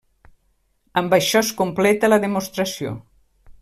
[1.01, 2.99] Amb això es completa la demostració.